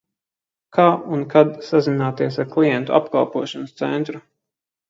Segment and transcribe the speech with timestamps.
[0.77, 0.85] Kā
[1.17, 4.27] un kad sazināties ar klientu apkalpošanas centru?